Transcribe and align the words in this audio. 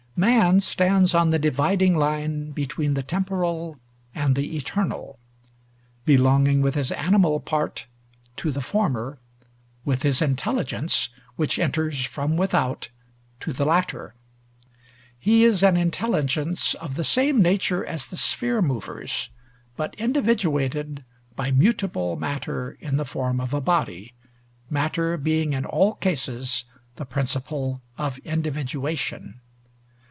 Man 0.13 0.59
stands 0.59 1.15
on 1.15 1.31
the 1.31 1.39
dividing 1.39 1.97
line 1.97 2.51
between 2.51 2.93
the 2.93 3.01
temporal 3.01 3.79
and 4.13 4.35
the 4.35 4.55
eternal; 4.55 5.17
belonging 6.05 6.61
with 6.61 6.75
his 6.75 6.91
animal 6.91 7.39
part 7.39 7.87
to 8.37 8.51
the 8.51 8.61
former, 8.61 9.17
with 9.83 10.03
his 10.03 10.21
intelligence 10.21 11.09
(which 11.37 11.57
"enters 11.57 12.05
from 12.05 12.37
without") 12.37 12.89
to 13.39 13.51
the 13.51 13.65
latter. 13.65 14.13
He 15.17 15.43
is 15.43 15.63
an 15.63 15.75
intelligence, 15.75 16.75
of 16.75 16.93
the 16.93 17.03
same 17.03 17.41
nature 17.41 17.83
as 17.83 18.05
the 18.05 18.17
sphere 18.17 18.61
movers, 18.61 19.31
but 19.75 19.95
individuated 19.97 21.03
by 21.35 21.49
mutable 21.49 22.15
matter 22.15 22.77
in 22.79 22.97
the 22.97 23.05
form 23.05 23.39
of 23.41 23.55
a 23.55 23.61
body, 23.61 24.13
matter 24.69 25.17
being 25.17 25.53
in 25.53 25.65
all 25.65 25.95
cases 25.95 26.65
the 26.97 27.05
principle 27.05 27.81
of 27.97 28.19
individuation. 28.19 29.39